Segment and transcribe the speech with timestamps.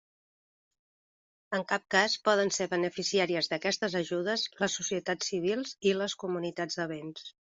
[1.57, 6.91] En cap cas poden ser beneficiàries d'aquestes ajudes les societats civils i les comunitats de
[6.95, 7.31] béns.